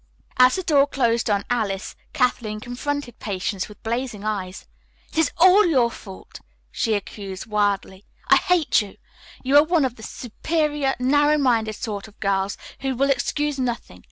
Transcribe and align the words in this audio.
As 0.37 0.55
the 0.55 0.63
door 0.63 0.87
closed 0.87 1.29
on 1.29 1.45
Alice, 1.51 1.95
Kathleen 2.11 2.59
confronted 2.59 3.19
Patience 3.19 3.69
with 3.69 3.83
blazing 3.83 4.23
eyes. 4.23 4.65
"It 5.11 5.19
is 5.19 5.31
all 5.37 5.67
your 5.67 5.91
fault," 5.91 6.39
she 6.71 6.95
accused 6.95 7.45
wildly. 7.45 8.07
"I 8.27 8.37
hate 8.37 8.81
you! 8.81 8.97
You 9.43 9.57
are 9.57 9.63
one 9.63 9.85
of 9.85 9.97
the 9.97 10.01
superior, 10.01 10.95
narrow 10.99 11.37
minded 11.37 11.73
sort 11.75 12.07
of 12.07 12.19
girls 12.19 12.57
who 12.79 12.95
will 12.95 13.11
excuse 13.11 13.59
nothing. 13.59 13.99